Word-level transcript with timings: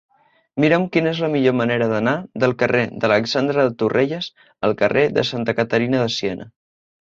Mira'm 0.63 0.85
quina 0.95 1.09
és 1.15 1.19
la 1.25 1.27
millor 1.33 1.53
manera 1.57 1.89
d'anar 1.91 2.13
del 2.43 2.55
carrer 2.63 2.81
d'Alexandre 3.03 3.67
de 3.69 3.75
Torrelles 3.83 4.31
al 4.69 4.75
carrer 4.81 5.05
de 5.19 5.27
Santa 5.33 5.57
Caterina 5.61 6.03
de 6.07 6.11
Siena. 6.17 6.51